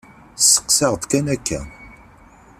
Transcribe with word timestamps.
Steqsaɣ-d 0.43 1.03
kan 1.11 1.25
akka. 1.35 1.61